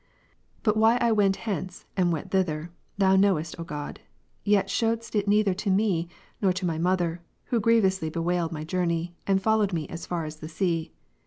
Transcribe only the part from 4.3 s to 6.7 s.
yet shewedst it neither to me, nor to